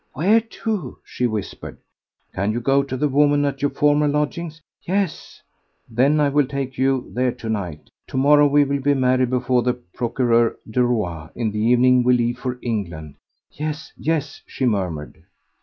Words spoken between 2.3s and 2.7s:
"Can you